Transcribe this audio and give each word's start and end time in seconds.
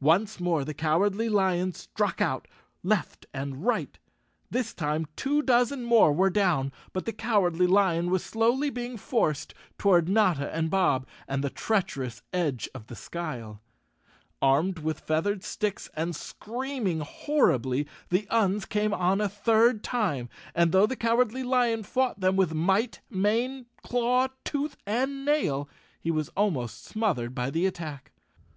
Once 0.00 0.40
more 0.40 0.64
the 0.64 0.74
Cowardly 0.74 1.28
Lion 1.28 1.72
struck 1.72 2.20
out, 2.20 2.48
left 2.82 3.26
and 3.32 3.64
right. 3.64 3.96
This 4.50 4.74
time 4.74 5.06
two 5.14 5.40
dozen 5.40 5.84
more 5.84 6.12
were 6.12 6.30
down, 6.30 6.72
but 6.92 7.04
the 7.04 7.12
Cowardly 7.12 7.68
Lion 7.68 8.10
was 8.10 8.24
slowly 8.24 8.70
being 8.70 8.96
forced 8.96 9.54
toward 9.78 10.08
Notta 10.08 10.52
and 10.52 10.68
Bob, 10.68 11.06
and 11.28 11.44
the 11.44 11.48
treacherous 11.48 12.22
edge 12.32 12.68
of 12.74 12.88
the 12.88 12.96
Skyle. 12.96 13.60
Armed 14.42 14.80
with 14.80 14.98
feathered 14.98 15.44
sticks 15.44 15.88
and 15.94 16.16
screaming 16.16 16.98
hor¬ 16.98 17.36
ribly, 17.56 17.86
the 18.08 18.26
Uns 18.30 18.64
came 18.64 18.92
on 18.92 19.20
a 19.20 19.28
third 19.28 19.84
time, 19.84 20.28
and 20.56 20.72
though 20.72 20.86
the 20.86 20.96
Cowardly 20.96 21.44
Lion 21.44 21.84
fought 21.84 22.18
them 22.18 22.34
with 22.34 22.52
might, 22.52 23.00
mane, 23.08 23.66
claw, 23.84 24.26
tooth 24.42 24.76
and 24.88 25.24
nail, 25.24 25.68
he 26.00 26.10
was 26.10 26.30
almost 26.30 26.84
smothered 26.84 27.32
by 27.32 27.48
the 27.48 27.64
attack. 27.64 28.10